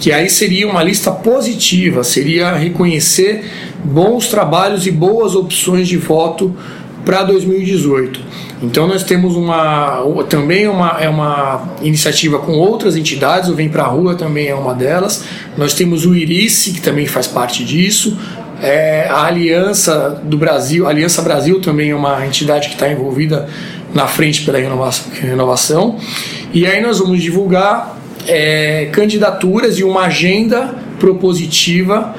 que 0.00 0.12
aí 0.12 0.30
seria 0.30 0.68
uma 0.68 0.82
lista 0.82 1.10
positiva, 1.10 2.04
seria 2.04 2.52
reconhecer 2.54 3.44
bons 3.84 4.28
trabalhos 4.28 4.86
e 4.86 4.90
boas 4.90 5.34
opções 5.34 5.88
de 5.88 5.96
voto 5.96 6.54
para 7.04 7.22
2018. 7.24 8.20
Então 8.62 8.86
nós 8.86 9.02
temos 9.02 9.34
uma 9.34 10.02
também 10.28 10.68
uma, 10.68 10.98
é 11.00 11.08
uma 11.08 11.74
iniciativa 11.82 12.38
com 12.38 12.52
outras 12.52 12.96
entidades, 12.96 13.48
o 13.48 13.54
Vem 13.54 13.68
Pra 13.68 13.84
Rua 13.84 14.14
também 14.14 14.48
é 14.48 14.54
uma 14.54 14.74
delas. 14.74 15.24
Nós 15.56 15.74
temos 15.74 16.06
o 16.06 16.14
Irice, 16.14 16.72
que 16.72 16.80
também 16.80 17.06
faz 17.06 17.26
parte 17.26 17.64
disso. 17.64 18.16
É, 18.62 19.08
a 19.10 19.24
Aliança 19.24 20.22
do 20.22 20.38
Brasil, 20.38 20.86
a 20.86 20.90
Aliança 20.90 21.20
Brasil 21.22 21.60
também 21.60 21.90
é 21.90 21.94
uma 21.94 22.24
entidade 22.24 22.68
que 22.68 22.74
está 22.74 22.88
envolvida 22.88 23.48
na 23.92 24.06
frente 24.06 24.44
pela 24.44 24.58
renovação. 24.58 25.98
E 26.54 26.64
aí 26.66 26.80
nós 26.80 27.00
vamos 27.00 27.20
divulgar 27.20 27.98
é, 28.28 28.88
candidaturas 28.92 29.78
e 29.78 29.84
uma 29.84 30.02
agenda 30.02 30.74
propositiva 31.00 32.14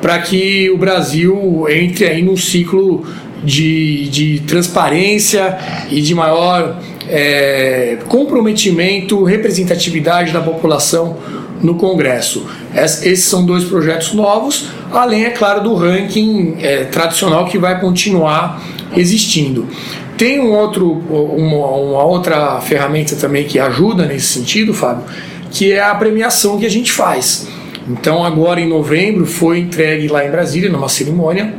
para 0.00 0.18
que 0.18 0.70
o 0.70 0.76
Brasil 0.76 1.66
entre 1.70 2.04
aí 2.04 2.22
num 2.22 2.36
ciclo 2.36 3.06
de, 3.42 4.08
de 4.08 4.40
transparência 4.40 5.58
e 5.90 6.00
de 6.00 6.14
maior 6.14 6.80
é, 7.08 7.98
comprometimento, 8.08 9.22
representatividade 9.24 10.32
da 10.32 10.40
população 10.40 11.16
no 11.62 11.76
Congresso. 11.76 12.46
Esses 12.74 13.24
são 13.24 13.44
dois 13.44 13.64
projetos 13.64 14.12
novos, 14.12 14.68
além, 14.92 15.24
é 15.24 15.30
claro, 15.30 15.62
do 15.62 15.74
ranking 15.74 16.56
é, 16.60 16.84
tradicional 16.84 17.46
que 17.46 17.58
vai 17.58 17.80
continuar 17.80 18.62
existindo. 18.94 19.66
Tem 20.16 20.40
um 20.40 20.52
outro, 20.52 20.90
uma, 20.90 21.66
uma, 21.66 22.04
outra 22.04 22.60
ferramenta 22.60 23.16
também 23.16 23.44
que 23.44 23.58
ajuda 23.58 24.06
nesse 24.06 24.26
sentido, 24.26 24.72
Fábio, 24.72 25.04
que 25.50 25.72
é 25.72 25.82
a 25.82 25.94
premiação 25.94 26.58
que 26.58 26.66
a 26.66 26.70
gente 26.70 26.90
faz. 26.90 27.48
Então, 27.88 28.24
agora 28.24 28.60
em 28.60 28.68
novembro, 28.68 29.26
foi 29.26 29.60
entregue 29.60 30.08
lá 30.08 30.26
em 30.26 30.30
Brasília, 30.30 30.70
numa 30.70 30.88
cerimônia, 30.88 31.54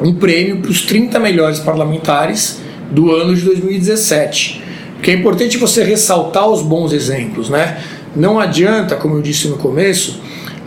um 0.00 0.14
prêmio 0.14 0.58
para 0.58 0.70
os 0.70 0.82
30 0.82 1.18
melhores 1.18 1.58
parlamentares 1.58 2.60
do 2.90 3.14
ano 3.14 3.34
de 3.34 3.42
2017. 3.42 4.62
Porque 4.94 5.10
é 5.10 5.14
importante 5.14 5.56
você 5.56 5.82
ressaltar 5.82 6.48
os 6.48 6.62
bons 6.62 6.92
exemplos, 6.92 7.48
né? 7.48 7.82
Não 8.16 8.38
adianta, 8.40 8.96
como 8.96 9.16
eu 9.16 9.22
disse 9.22 9.48
no 9.48 9.56
começo, 9.56 10.20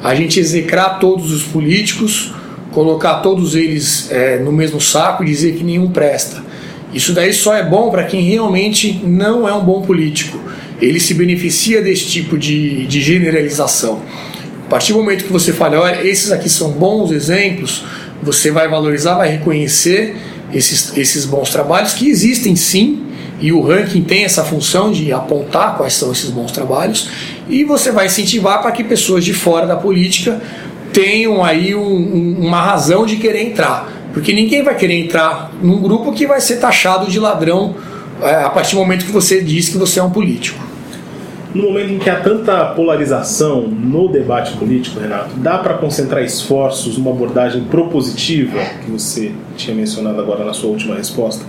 a 0.03 0.15
gente 0.15 0.39
execrar 0.39 0.99
todos 0.99 1.31
os 1.31 1.43
políticos, 1.43 2.33
colocar 2.71 3.15
todos 3.15 3.55
eles 3.55 4.09
é, 4.11 4.39
no 4.39 4.51
mesmo 4.51 4.79
saco 4.79 5.23
e 5.23 5.27
dizer 5.27 5.55
que 5.55 5.63
nenhum 5.63 5.89
presta. 5.89 6.43
Isso 6.93 7.13
daí 7.13 7.33
só 7.33 7.55
é 7.55 7.63
bom 7.63 7.89
para 7.89 8.03
quem 8.03 8.21
realmente 8.21 9.01
não 9.03 9.47
é 9.47 9.53
um 9.53 9.63
bom 9.63 9.81
político. 9.81 10.39
Ele 10.81 10.99
se 10.99 11.13
beneficia 11.13 11.81
desse 11.81 12.05
tipo 12.05 12.37
de, 12.37 12.85
de 12.87 13.01
generalização. 13.01 14.01
A 14.65 14.69
partir 14.69 14.93
do 14.93 14.99
momento 14.99 15.25
que 15.25 15.31
você 15.31 15.53
fala, 15.53 15.79
olha, 15.79 16.05
esses 16.05 16.31
aqui 16.31 16.49
são 16.49 16.71
bons 16.71 17.11
exemplos, 17.11 17.83
você 18.21 18.51
vai 18.51 18.67
valorizar, 18.67 19.15
vai 19.15 19.29
reconhecer 19.29 20.15
esses, 20.53 20.97
esses 20.97 21.25
bons 21.25 21.49
trabalhos 21.49 21.93
que 21.93 22.09
existem 22.09 22.55
sim, 22.55 23.07
e 23.39 23.51
o 23.51 23.61
ranking 23.61 24.03
tem 24.03 24.23
essa 24.23 24.43
função 24.43 24.91
de 24.91 25.11
apontar 25.11 25.75
quais 25.75 25.93
são 25.93 26.11
esses 26.11 26.29
bons 26.29 26.51
trabalhos, 26.51 27.09
e 27.49 27.63
você 27.63 27.91
vai 27.91 28.05
incentivar 28.05 28.61
para 28.61 28.71
que 28.71 28.83
pessoas 28.83 29.25
de 29.25 29.33
fora 29.33 29.65
da 29.65 29.75
política 29.75 30.39
tenham 30.93 31.43
aí 31.43 31.73
um, 31.73 31.81
um, 31.81 32.35
uma 32.47 32.61
razão 32.61 33.05
de 33.05 33.15
querer 33.15 33.43
entrar. 33.43 33.91
Porque 34.13 34.33
ninguém 34.33 34.61
vai 34.61 34.75
querer 34.75 34.99
entrar 34.99 35.51
num 35.61 35.81
grupo 35.81 36.11
que 36.11 36.27
vai 36.27 36.41
ser 36.41 36.57
taxado 36.57 37.09
de 37.09 37.19
ladrão 37.19 37.75
é, 38.21 38.43
a 38.43 38.49
partir 38.49 38.75
do 38.75 38.81
momento 38.81 39.05
que 39.05 39.11
você 39.11 39.41
diz 39.41 39.69
que 39.69 39.77
você 39.77 39.99
é 39.99 40.03
um 40.03 40.11
político 40.11 40.70
no 41.53 41.63
momento 41.63 41.91
em 41.91 41.99
que 41.99 42.09
há 42.09 42.21
tanta 42.21 42.65
polarização 42.67 43.67
no 43.67 44.07
debate 44.07 44.55
político, 44.55 44.99
Renato, 44.99 45.35
dá 45.35 45.57
para 45.57 45.73
concentrar 45.73 46.23
esforços 46.23 46.97
numa 46.97 47.11
abordagem 47.11 47.65
propositiva, 47.65 48.57
que 48.83 48.89
você 48.89 49.33
tinha 49.57 49.75
mencionado 49.75 50.19
agora 50.21 50.45
na 50.45 50.53
sua 50.53 50.69
última 50.69 50.95
resposta, 50.95 51.43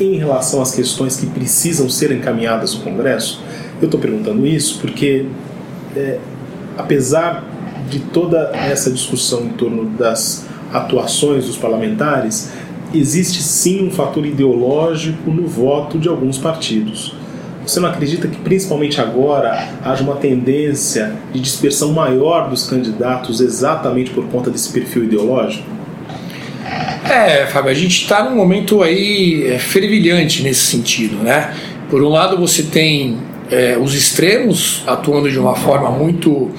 em 0.00 0.16
relação 0.16 0.60
às 0.60 0.74
questões 0.74 1.16
que 1.16 1.26
precisam 1.26 1.88
ser 1.88 2.10
encaminhadas 2.10 2.74
ao 2.74 2.80
Congresso? 2.80 3.40
Eu 3.80 3.86
estou 3.86 4.00
perguntando 4.00 4.44
isso 4.44 4.80
porque, 4.80 5.26
é, 5.94 6.18
apesar 6.76 7.44
de 7.88 8.00
toda 8.00 8.50
essa 8.54 8.90
discussão 8.90 9.44
em 9.44 9.50
torno 9.50 9.84
das 9.90 10.46
atuações 10.72 11.46
dos 11.46 11.56
parlamentares, 11.56 12.50
existe 12.92 13.40
sim 13.40 13.86
um 13.86 13.90
fator 13.90 14.26
ideológico 14.26 15.30
no 15.30 15.46
voto 15.46 15.96
de 15.96 16.08
alguns 16.08 16.38
partidos. 16.38 17.14
Você 17.66 17.80
não 17.80 17.88
acredita 17.88 18.28
que, 18.28 18.36
principalmente 18.38 19.00
agora, 19.00 19.68
haja 19.82 20.02
uma 20.02 20.16
tendência 20.16 21.14
de 21.32 21.40
dispersão 21.40 21.92
maior 21.92 22.48
dos 22.50 22.68
candidatos 22.68 23.40
exatamente 23.40 24.10
por 24.10 24.26
conta 24.26 24.50
desse 24.50 24.70
perfil 24.70 25.04
ideológico? 25.04 25.64
É, 27.08 27.46
Fábio, 27.46 27.70
a 27.70 27.74
gente 27.74 28.02
está 28.02 28.22
num 28.22 28.36
momento 28.36 28.82
aí 28.82 29.46
é, 29.46 29.58
fervilhante 29.58 30.42
nesse 30.42 30.62
sentido, 30.62 31.16
né? 31.16 31.54
Por 31.88 32.02
um 32.02 32.08
lado, 32.08 32.36
você 32.36 32.62
tem 32.64 33.18
é, 33.50 33.78
os 33.78 33.94
extremos 33.94 34.82
atuando 34.86 35.30
de 35.30 35.38
uma 35.38 35.54
forma 35.54 35.90
muito 35.90 36.50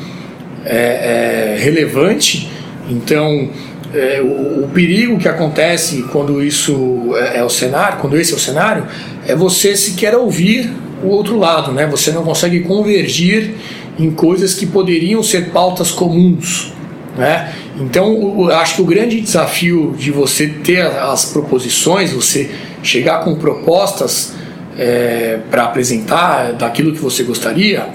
é, 0.63 1.55
é 1.55 1.63
relevante, 1.63 2.49
então 2.89 3.49
é, 3.93 4.21
o, 4.21 4.65
o, 4.65 4.69
perigo 4.73 5.17
que 5.17 5.27
acontece 5.27 6.03
quando 6.11 6.43
isso 6.43 7.15
é, 7.15 7.39
é, 7.39 7.43
o 7.43 7.49
cenário, 7.49 7.99
quando 7.99 8.17
esse 8.17 8.33
é 8.33 8.35
o 8.35 8.39
cenário, 8.39 8.85
é 9.27 9.35
você 9.35 9.75
sequer 9.75 10.15
ouvir 10.15 10.71
o 11.05 11.09
outro 11.09 11.37
lado, 11.37 11.71
né? 11.71 11.85
Você 11.87 12.11
não 12.11 12.23
consegue 12.23 12.61
convergir 12.61 13.53
em 13.97 14.11
coisas 14.11 14.53
que 14.53 14.65
poderiam 14.65 15.23
ser 15.23 15.49
pautas 15.51 15.91
comuns, 15.91 16.73
né? 17.17 17.53
Então, 17.79 18.49
acho 18.51 18.75
que 18.75 18.81
o 18.81 18.85
grande 18.85 19.19
desafio 19.19 19.95
de 19.97 20.11
você 20.11 20.47
ter 20.47 20.81
as 20.81 21.25
proposições, 21.25 22.11
você 22.11 22.49
chegar 22.81 23.23
com 23.23 23.35
propostas 23.35 24.33
é, 24.77 25.39
para 25.49 25.65
apresentar 25.65 26.53
daquilo 26.53 26.93
que 26.93 26.99
você 26.99 27.23
gostaria, 27.23 27.89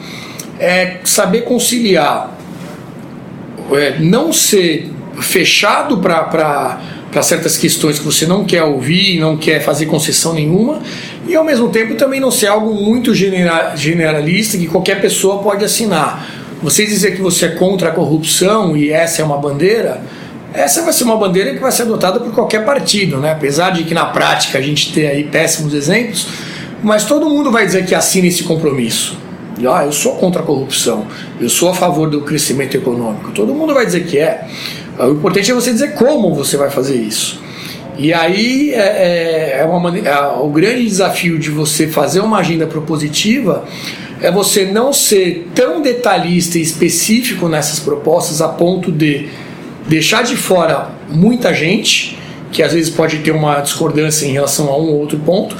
é 0.58 0.98
saber 1.04 1.42
conciliar, 1.42 2.36
é, 3.72 3.98
não 3.98 4.32
ser 4.32 4.90
fechado 5.20 5.98
para 5.98 6.80
para 7.10 7.22
certas 7.22 7.56
questões 7.56 7.98
que 7.98 8.04
você 8.04 8.26
não 8.26 8.44
quer 8.44 8.62
ouvir, 8.62 9.18
não 9.18 9.36
quer 9.36 9.60
fazer 9.60 9.86
concessão 9.86 10.32
nenhuma, 10.32 10.80
e 11.26 11.36
ao 11.36 11.44
mesmo 11.44 11.68
tempo 11.68 11.94
também 11.94 12.20
não 12.20 12.30
ser 12.30 12.46
algo 12.46 12.74
muito 12.74 13.14
generalista 13.14 14.56
que 14.56 14.66
qualquer 14.66 15.00
pessoa 15.00 15.42
pode 15.42 15.64
assinar. 15.64 16.26
Você 16.62 16.84
dizer 16.84 17.14
que 17.16 17.22
você 17.22 17.46
é 17.46 17.48
contra 17.50 17.88
a 17.88 17.92
corrupção 17.92 18.76
e 18.76 18.90
essa 18.90 19.22
é 19.22 19.24
uma 19.24 19.38
bandeira, 19.38 20.02
essa 20.52 20.82
vai 20.82 20.92
ser 20.92 21.04
uma 21.04 21.16
bandeira 21.16 21.54
que 21.54 21.60
vai 21.60 21.72
ser 21.72 21.82
adotada 21.82 22.20
por 22.20 22.32
qualquer 22.32 22.64
partido, 22.64 23.18
né? 23.18 23.32
apesar 23.32 23.70
de 23.70 23.84
que 23.84 23.94
na 23.94 24.06
prática 24.06 24.58
a 24.58 24.60
gente 24.60 24.92
ter 24.92 25.06
aí 25.06 25.24
péssimos 25.24 25.72
exemplos, 25.72 26.26
mas 26.82 27.04
todo 27.04 27.28
mundo 27.28 27.50
vai 27.50 27.64
dizer 27.64 27.86
que 27.86 27.94
assina 27.94 28.26
esse 28.26 28.42
compromisso. 28.42 29.16
Ah, 29.58 29.84
eu 29.84 29.92
sou 29.92 30.16
contra 30.16 30.42
a 30.42 30.44
corrupção, 30.44 31.06
eu 31.38 31.48
sou 31.48 31.68
a 31.68 31.74
favor 31.74 32.08
do 32.08 32.22
crescimento 32.22 32.76
econômico. 32.76 33.30
Todo 33.32 33.54
mundo 33.54 33.74
vai 33.74 33.84
dizer 33.84 34.06
que 34.06 34.18
é. 34.18 34.46
O 34.98 35.10
importante 35.10 35.50
é 35.50 35.54
você 35.54 35.70
dizer 35.70 35.94
como 35.94 36.34
você 36.34 36.56
vai 36.56 36.70
fazer 36.70 36.96
isso. 36.96 37.40
E 38.00 38.14
aí 38.14 38.70
é, 38.72 38.78
é, 38.78 39.60
é 39.60 39.64
uma 39.66 39.78
maneira, 39.78 40.08
é, 40.08 40.20
o 40.40 40.48
grande 40.48 40.84
desafio 40.84 41.38
de 41.38 41.50
você 41.50 41.86
fazer 41.86 42.20
uma 42.20 42.38
agenda 42.38 42.66
propositiva 42.66 43.66
é 44.22 44.32
você 44.32 44.64
não 44.64 44.90
ser 44.90 45.50
tão 45.54 45.82
detalhista 45.82 46.58
e 46.58 46.62
específico 46.62 47.46
nessas 47.46 47.78
propostas 47.78 48.40
a 48.40 48.48
ponto 48.48 48.90
de 48.90 49.28
deixar 49.86 50.22
de 50.22 50.34
fora 50.34 50.92
muita 51.10 51.52
gente 51.52 52.18
que 52.50 52.62
às 52.62 52.72
vezes 52.72 52.88
pode 52.88 53.18
ter 53.18 53.32
uma 53.32 53.60
discordância 53.60 54.24
em 54.26 54.32
relação 54.32 54.68
a 54.70 54.78
um 54.78 54.88
ou 54.88 55.00
outro 55.00 55.18
ponto, 55.18 55.54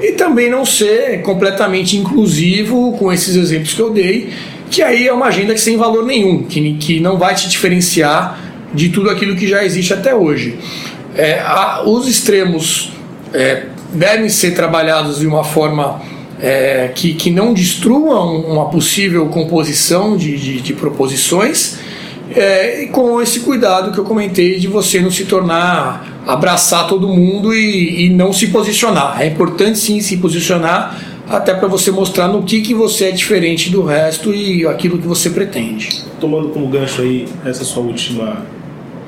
e 0.00 0.12
também 0.12 0.50
não 0.50 0.66
ser 0.66 1.22
completamente 1.22 1.96
inclusivo 1.96 2.92
com 2.98 3.10
esses 3.10 3.34
exemplos 3.34 3.72
que 3.72 3.80
eu 3.80 3.90
dei, 3.90 4.30
que 4.70 4.82
aí 4.82 5.08
é 5.08 5.12
uma 5.12 5.26
agenda 5.26 5.54
que 5.54 5.60
sem 5.60 5.78
valor 5.78 6.04
nenhum, 6.04 6.42
que, 6.44 6.74
que 6.74 7.00
não 7.00 7.18
vai 7.18 7.34
te 7.34 7.48
diferenciar 7.48 8.38
de 8.74 8.90
tudo 8.90 9.08
aquilo 9.08 9.34
que 9.34 9.48
já 9.48 9.64
existe 9.64 9.94
até 9.94 10.14
hoje. 10.14 10.58
É, 11.16 11.40
a, 11.40 11.82
os 11.84 12.06
extremos 12.06 12.92
é, 13.32 13.66
devem 13.92 14.28
ser 14.28 14.54
trabalhados 14.54 15.18
de 15.18 15.26
uma 15.26 15.44
forma 15.44 16.00
é, 16.40 16.90
que, 16.94 17.14
que 17.14 17.30
não 17.30 17.54
destruam 17.54 18.40
uma 18.40 18.68
possível 18.68 19.26
composição 19.28 20.16
de, 20.16 20.36
de, 20.36 20.60
de 20.60 20.72
proposições, 20.74 21.78
é, 22.34 22.86
com 22.92 23.20
esse 23.22 23.40
cuidado 23.40 23.92
que 23.92 23.98
eu 23.98 24.04
comentei 24.04 24.58
de 24.58 24.66
você 24.66 25.00
não 25.00 25.10
se 25.10 25.24
tornar 25.24 26.16
abraçar 26.26 26.88
todo 26.88 27.08
mundo 27.08 27.54
e, 27.54 28.06
e 28.06 28.10
não 28.10 28.32
se 28.32 28.48
posicionar. 28.48 29.22
É 29.22 29.26
importante 29.26 29.78
sim 29.78 30.00
se 30.00 30.16
posicionar 30.16 31.00
até 31.28 31.54
para 31.54 31.68
você 31.68 31.90
mostrar 31.90 32.28
no 32.28 32.42
que, 32.42 32.60
que 32.60 32.74
você 32.74 33.06
é 33.06 33.10
diferente 33.12 33.70
do 33.70 33.82
resto 33.82 34.34
e 34.34 34.66
aquilo 34.66 34.98
que 34.98 35.06
você 35.06 35.30
pretende. 35.30 35.88
Tomando 36.20 36.48
como 36.48 36.66
gancho 36.68 37.02
aí 37.02 37.26
essa 37.44 37.64
sua 37.64 37.82
última 37.84 38.44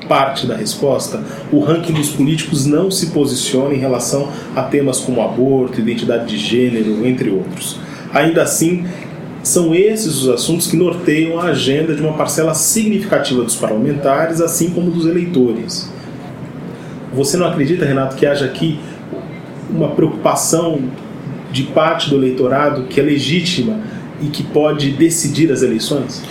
parte 0.09 0.47
da 0.47 0.55
resposta, 0.55 1.23
o 1.51 1.59
ranking 1.59 1.93
dos 1.93 2.09
políticos 2.09 2.65
não 2.65 2.89
se 2.89 3.11
posiciona 3.11 3.73
em 3.73 3.77
relação 3.77 4.27
a 4.55 4.63
temas 4.63 4.99
como 4.99 5.21
aborto, 5.21 5.79
identidade 5.79 6.25
de 6.25 6.37
gênero, 6.37 7.07
entre 7.07 7.29
outros. 7.29 7.79
Ainda 8.11 8.41
assim, 8.41 8.85
são 9.43 9.73
esses 9.73 10.23
os 10.23 10.29
assuntos 10.29 10.67
que 10.67 10.75
norteiam 10.75 11.39
a 11.39 11.45
agenda 11.45 11.93
de 11.93 12.01
uma 12.01 12.13
parcela 12.13 12.53
significativa 12.55 13.43
dos 13.43 13.55
parlamentares, 13.55 14.41
assim 14.41 14.71
como 14.71 14.91
dos 14.91 15.05
eleitores. 15.05 15.89
Você 17.13 17.37
não 17.37 17.47
acredita, 17.47 17.85
Renato, 17.85 18.15
que 18.15 18.25
haja 18.25 18.45
aqui 18.45 18.79
uma 19.69 19.89
preocupação 19.89 20.79
de 21.51 21.63
parte 21.63 22.09
do 22.09 22.15
eleitorado 22.15 22.83
que 22.83 22.99
é 22.99 23.03
legítima 23.03 23.79
e 24.21 24.27
que 24.27 24.43
pode 24.43 24.91
decidir 24.91 25.51
as 25.51 25.61
eleições? 25.61 26.23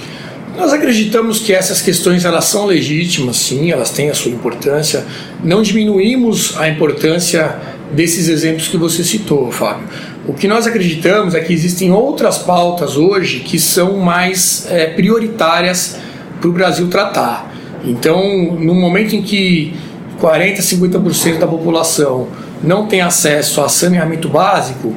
Nós 0.59 0.73
acreditamos 0.73 1.39
que 1.39 1.53
essas 1.53 1.81
questões 1.81 2.25
elas 2.25 2.47
são 2.47 2.67
legítimas, 2.67 3.37
sim, 3.37 3.71
elas 3.71 3.91
têm 3.91 4.11
a 4.11 4.15
sua 4.15 4.33
importância. 4.33 5.07
Não 5.45 5.63
diminuímos 5.63 6.59
a 6.59 6.69
importância 6.69 7.57
desses 7.93 8.29
exemplos 8.29 8.67
que 8.67 8.77
você 8.77 9.05
citou, 9.05 9.53
Fábio. 9.53 9.87
O 10.27 10.35
que 10.35 10.49
nós 10.49 10.67
acreditamos 10.67 11.37
é 11.37 11.41
que 11.41 11.53
existem 11.53 11.93
outras 11.93 12.39
pautas 12.39 12.97
hoje 12.97 13.39
que 13.39 13.57
são 13.57 13.99
mais 13.99 14.67
é, 14.69 14.87
prioritárias 14.87 15.97
para 16.41 16.51
o 16.51 16.53
Brasil 16.53 16.89
tratar. 16.89 17.55
Então, 17.85 18.57
no 18.59 18.75
momento 18.75 19.15
em 19.15 19.23
que 19.23 19.77
40, 20.19 20.61
50% 20.61 21.39
da 21.39 21.47
população 21.47 22.27
não 22.65 22.89
tem 22.89 23.01
acesso 23.01 23.61
a 23.61 23.69
saneamento 23.69 24.29
básico, 24.29 24.93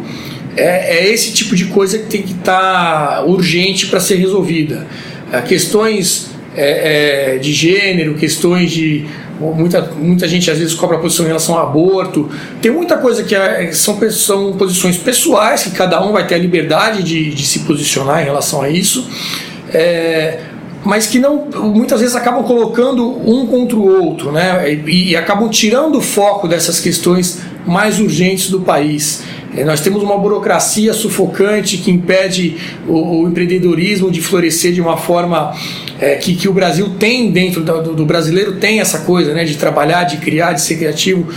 é, 0.58 0.98
é 0.98 1.14
esse 1.14 1.32
tipo 1.32 1.56
de 1.56 1.66
coisa 1.66 2.00
que 2.00 2.08
tem 2.08 2.24
que 2.24 2.34
estar 2.34 3.18
tá 3.18 3.24
urgente 3.26 3.86
para 3.86 4.00
ser 4.00 4.16
resolvida. 4.16 4.88
É, 5.32 5.42
questões 5.42 6.32
é, 6.56 7.36
é, 7.36 7.38
de 7.38 7.54
gênero, 7.54 8.16
questões 8.16 8.72
de. 8.72 9.06
Muita, 9.40 9.82
muita 9.98 10.28
gente 10.28 10.52
às 10.52 10.60
vezes 10.60 10.76
cobra 10.76 11.00
posição 11.00 11.26
em 11.26 11.30
relação 11.30 11.58
ao 11.58 11.68
aborto. 11.68 12.30
Tem 12.62 12.70
muita 12.70 12.98
coisa 12.98 13.24
que 13.24 13.34
é, 13.34 13.72
são, 13.72 14.00
são 14.12 14.54
posições 14.54 14.98
pessoais, 14.98 15.64
que 15.64 15.72
cada 15.72 16.04
um 16.06 16.12
vai 16.12 16.28
ter 16.28 16.36
a 16.36 16.38
liberdade 16.38 17.02
de, 17.02 17.34
de 17.34 17.44
se 17.44 17.60
posicionar 17.60 18.22
em 18.22 18.26
relação 18.26 18.62
a 18.62 18.70
isso. 18.70 19.10
É, 19.74 20.42
mas 20.84 21.08
que 21.08 21.20
não 21.20 21.48
muitas 21.74 22.00
vezes 22.00 22.16
acabam 22.16 22.44
colocando 22.44 23.08
um 23.08 23.46
contra 23.46 23.78
o 23.78 24.04
outro, 24.04 24.32
né? 24.32 24.74
E, 24.74 25.12
e 25.12 25.16
acabam 25.16 25.50
tirando 25.50 25.98
o 25.98 26.02
foco 26.02 26.48
dessas 26.48 26.80
questões 26.80 27.40
mais 27.66 28.00
urgentes 28.00 28.50
do 28.50 28.62
país. 28.62 29.24
É, 29.56 29.64
nós 29.64 29.82
temos 29.82 30.02
uma 30.02 30.18
burocracia 30.18 30.94
sufocante 30.94 31.78
que 31.78 31.92
impede 31.92 32.58
o, 32.88 33.24
o 33.24 33.28
empreendedorismo 33.28 34.10
de 34.10 34.22
florescer 34.22 34.72
de 34.72 34.80
uma 34.80 34.98
forma 34.98 35.54
é, 36.00 36.16
que, 36.16 36.36
que 36.36 36.48
o 36.48 36.54
Brasil 36.54 36.92
tem 36.98 37.32
dentro 37.32 37.62
do, 37.62 37.94
do, 37.94 38.06
brasileiro 38.06 38.54
tem 38.54 38.80
essa 38.80 39.00
coisa, 39.00 39.34
né? 39.34 39.44
De 39.44 39.58
trabalhar, 39.58 40.06
de 40.06 40.18
criar, 40.18 40.54
de 40.54 40.62
ser 40.62 40.78
criativo. 40.78 41.28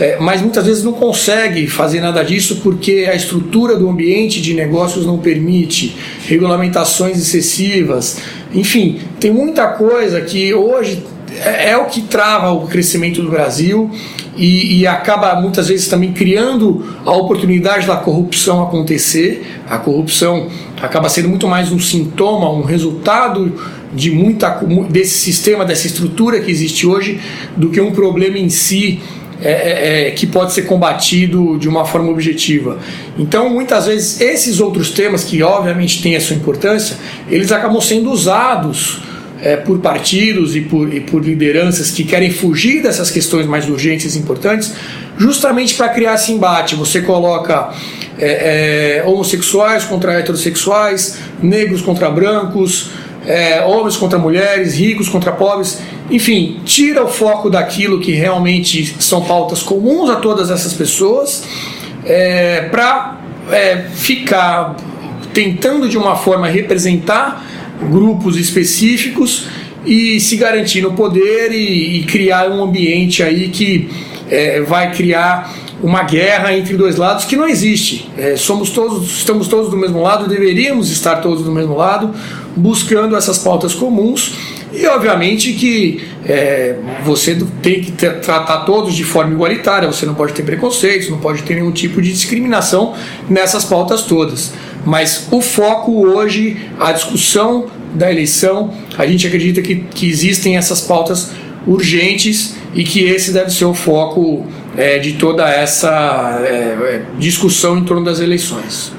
É, 0.00 0.16
mas 0.20 0.40
muitas 0.40 0.64
vezes 0.64 0.84
não 0.84 0.92
consegue 0.92 1.66
fazer 1.66 2.00
nada 2.00 2.22
disso 2.22 2.60
porque 2.62 3.08
a 3.10 3.14
estrutura 3.14 3.76
do 3.76 3.88
ambiente 3.88 4.40
de 4.40 4.54
negócios 4.54 5.04
não 5.04 5.18
permite, 5.18 5.96
regulamentações 6.26 7.18
excessivas, 7.18 8.18
enfim, 8.54 9.00
tem 9.18 9.30
muita 9.30 9.66
coisa 9.68 10.20
que 10.20 10.54
hoje 10.54 11.02
é, 11.44 11.70
é 11.70 11.76
o 11.76 11.86
que 11.86 12.02
trava 12.02 12.52
o 12.52 12.66
crescimento 12.66 13.22
do 13.22 13.30
Brasil 13.30 13.90
e, 14.36 14.80
e, 14.80 14.86
acaba 14.86 15.40
muitas 15.40 15.66
vezes 15.66 15.88
também 15.88 16.12
criando 16.12 16.96
a 17.04 17.10
oportunidade 17.10 17.88
da 17.88 17.96
corrupção 17.96 18.62
acontecer. 18.62 19.44
A 19.68 19.78
corrupção 19.78 20.46
acaba 20.80 21.08
sendo 21.08 21.28
muito 21.28 21.48
mais 21.48 21.72
um 21.72 21.78
sintoma, 21.80 22.48
um 22.48 22.62
resultado 22.62 23.52
de 23.92 24.12
muita 24.12 24.50
desse 24.88 25.18
sistema, 25.18 25.64
dessa 25.64 25.88
estrutura 25.88 26.40
que 26.40 26.50
existe 26.50 26.86
hoje, 26.86 27.20
do 27.56 27.70
que 27.70 27.80
um 27.80 27.90
problema 27.90 28.38
em 28.38 28.48
si 28.48 29.00
é, 29.40 29.50
é, 29.50 30.08
é, 30.08 30.10
que 30.10 30.26
pode 30.26 30.52
ser 30.52 30.62
combatido 30.62 31.56
de 31.58 31.68
uma 31.68 31.84
forma 31.84 32.10
objetiva. 32.10 32.78
Então, 33.16 33.48
muitas 33.50 33.86
vezes, 33.86 34.20
esses 34.20 34.60
outros 34.60 34.90
temas, 34.90 35.22
que 35.22 35.42
obviamente 35.42 36.02
têm 36.02 36.16
a 36.16 36.20
sua 36.20 36.34
importância, 36.34 36.96
eles 37.30 37.52
acabam 37.52 37.80
sendo 37.80 38.10
usados 38.10 39.00
é, 39.40 39.56
por 39.56 39.78
partidos 39.78 40.56
e 40.56 40.62
por, 40.62 40.92
e 40.92 41.00
por 41.00 41.24
lideranças 41.24 41.90
que 41.90 42.02
querem 42.02 42.32
fugir 42.32 42.82
dessas 42.82 43.10
questões 43.10 43.46
mais 43.46 43.68
urgentes 43.68 44.16
e 44.16 44.18
importantes, 44.18 44.72
justamente 45.16 45.74
para 45.74 45.88
criar 45.90 46.14
esse 46.14 46.32
embate. 46.32 46.74
Você 46.74 47.00
coloca 47.02 47.72
é, 48.18 48.98
é, 48.98 49.08
homossexuais 49.08 49.84
contra 49.84 50.14
heterossexuais, 50.14 51.18
negros 51.40 51.80
contra 51.80 52.10
brancos 52.10 52.90
é, 53.28 53.62
homens 53.62 53.96
contra 53.96 54.18
mulheres, 54.18 54.74
ricos 54.74 55.08
contra 55.08 55.32
pobres, 55.32 55.78
enfim, 56.10 56.60
tira 56.64 57.04
o 57.04 57.08
foco 57.08 57.50
daquilo 57.50 58.00
que 58.00 58.12
realmente 58.12 58.96
são 58.98 59.22
pautas 59.24 59.62
comuns 59.62 60.08
a 60.10 60.16
todas 60.16 60.50
essas 60.50 60.72
pessoas 60.72 61.44
é, 62.04 62.62
para 62.70 63.20
é, 63.50 63.84
ficar 63.94 64.76
tentando 65.34 65.88
de 65.88 65.98
uma 65.98 66.16
forma 66.16 66.48
representar 66.48 67.44
grupos 67.90 68.36
específicos 68.36 69.46
e 69.84 70.18
se 70.18 70.36
garantir 70.36 70.80
no 70.80 70.94
poder 70.94 71.52
e, 71.52 71.98
e 71.98 72.04
criar 72.04 72.50
um 72.50 72.62
ambiente 72.62 73.22
aí 73.22 73.48
que 73.48 73.88
é, 74.30 74.60
vai 74.62 74.92
criar 74.92 75.52
uma 75.82 76.02
guerra 76.02 76.52
entre 76.56 76.76
dois 76.76 76.96
lados 76.96 77.24
que 77.24 77.36
não 77.36 77.46
existe. 77.46 78.10
É, 78.16 78.36
somos 78.36 78.70
todos, 78.70 79.18
estamos 79.18 79.46
todos 79.46 79.70
do 79.70 79.76
mesmo 79.76 80.02
lado, 80.02 80.28
deveríamos 80.28 80.90
estar 80.90 81.16
todos 81.16 81.44
do 81.44 81.52
mesmo 81.52 81.76
lado, 81.76 82.12
buscando 82.56 83.16
essas 83.16 83.38
pautas 83.38 83.74
comuns. 83.74 84.32
E 84.72 84.86
obviamente 84.86 85.52
que 85.54 86.06
é, 86.26 86.76
você 87.04 87.36
tem 87.62 87.80
que 87.80 87.92
tratar 87.92 88.64
todos 88.64 88.94
de 88.94 89.04
forma 89.04 89.32
igualitária, 89.32 89.90
você 89.90 90.04
não 90.04 90.14
pode 90.14 90.34
ter 90.34 90.42
preconceitos, 90.42 91.08
não 91.08 91.18
pode 91.18 91.42
ter 91.42 91.54
nenhum 91.54 91.72
tipo 91.72 92.02
de 92.02 92.12
discriminação 92.12 92.94
nessas 93.28 93.64
pautas 93.64 94.02
todas. 94.02 94.52
Mas 94.84 95.26
o 95.30 95.40
foco 95.40 96.06
hoje, 96.06 96.56
a 96.78 96.92
discussão 96.92 97.66
da 97.94 98.10
eleição, 98.10 98.72
a 98.96 99.06
gente 99.06 99.26
acredita 99.26 99.62
que, 99.62 99.76
que 99.76 100.08
existem 100.08 100.56
essas 100.56 100.80
pautas 100.80 101.30
urgentes 101.66 102.54
e 102.74 102.84
que 102.84 103.04
esse 103.04 103.32
deve 103.32 103.50
ser 103.50 103.64
o 103.64 103.74
foco 103.74 104.46
é, 104.76 104.98
de 104.98 105.14
toda 105.14 105.48
essa 105.48 106.40
é, 106.42 106.50
é, 106.50 107.02
discussão 107.18 107.78
em 107.78 107.84
torno 107.84 108.04
das 108.04 108.20
eleições. 108.20 108.92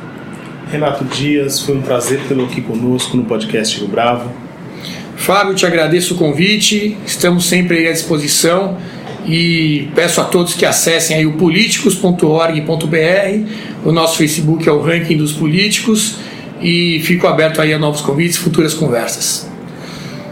Renato 0.72 1.04
Dias, 1.06 1.62
foi 1.62 1.78
um 1.78 1.82
prazer 1.82 2.20
tê-lo 2.28 2.46
aqui 2.46 2.62
conosco 2.62 3.18
no 3.18 3.24
podcast 3.24 3.80
Rio 3.80 3.88
Bravo. 3.88 4.49
Fábio, 5.20 5.54
te 5.54 5.66
agradeço 5.66 6.16
o 6.16 6.18
convite, 6.18 6.98
estamos 7.06 7.46
sempre 7.46 7.88
à 7.88 7.92
disposição 7.92 8.78
e 9.28 9.90
peço 9.94 10.22
a 10.22 10.24
todos 10.24 10.54
que 10.54 10.66
acessem 10.66 11.18
aí 11.18 11.26
o 11.26 11.34
políticos.org.br, 11.34 12.66
o 13.86 13.92
nosso 13.92 14.18
Facebook 14.18 14.68
é 14.68 14.72
o 14.72 14.82
Ranking 14.82 15.18
dos 15.18 15.34
Políticos 15.34 16.16
e 16.62 17.02
fico 17.04 17.28
aberto 17.28 17.62
aí 17.62 17.74
a 17.74 17.78
novos 17.78 18.02
convites 18.02 18.38
e 18.38 18.40
futuras 18.40 18.74
conversas 18.74 19.48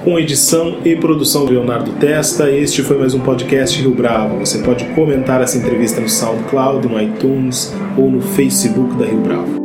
com 0.03 0.17
edição 0.17 0.77
e 0.85 0.95
produção 0.95 1.45
do 1.45 1.51
Leonardo 1.51 1.91
Testa. 1.99 2.49
Este 2.49 2.81
foi 2.81 2.97
mais 2.97 3.13
um 3.13 3.19
podcast 3.19 3.77
Rio 3.77 3.91
Bravo. 3.91 4.39
Você 4.39 4.59
pode 4.59 4.85
comentar 4.95 5.41
essa 5.41 5.57
entrevista 5.57 5.99
no 5.99 6.07
SoundCloud, 6.07 6.87
no 6.87 7.01
iTunes 7.01 7.75
ou 7.97 8.09
no 8.09 8.21
Facebook 8.21 8.95
da 8.95 9.05
Rio 9.05 9.19
Bravo. 9.19 9.56